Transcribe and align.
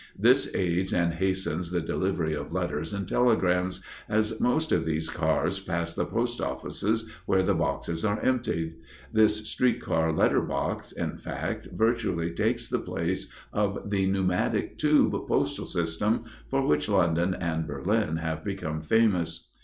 This 0.17 0.49
aids 0.55 0.91
and 0.93 1.13
hastens 1.13 1.69
the 1.69 1.79
delivery 1.79 2.33
of 2.33 2.51
letters 2.51 2.91
and 2.91 3.07
telegrams, 3.07 3.81
as 4.09 4.39
most 4.39 4.71
of 4.71 4.83
these 4.83 5.07
cars 5.11 5.59
pass 5.59 5.93
the 5.93 6.07
post 6.07 6.41
offices, 6.41 7.07
where 7.27 7.43
the 7.43 7.53
boxes 7.53 8.03
are 8.03 8.19
emptied. 8.21 8.73
This 9.13 9.47
street 9.47 9.79
car 9.79 10.11
letter 10.11 10.41
box, 10.41 10.91
in 10.91 11.17
fact, 11.17 11.67
virtually 11.75 12.31
takes 12.31 12.67
the 12.67 12.79
place 12.79 13.27
of 13.53 13.91
the 13.91 14.07
"pneumatic 14.07 14.79
tube" 14.79 15.13
postal 15.27 15.67
system, 15.67 16.23
for 16.49 16.65
which 16.65 16.89
London 16.89 17.35
and 17.35 17.67
Berlin 17.67 18.17
have 18.17 18.43
become 18.43 18.81
famous. 18.81 19.49